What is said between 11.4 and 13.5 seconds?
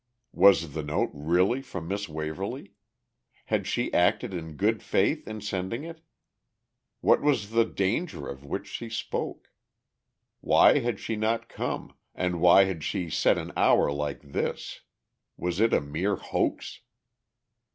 come, and why had she set